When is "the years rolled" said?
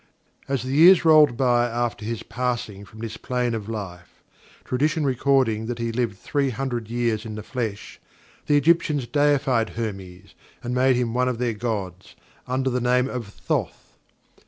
0.63-1.37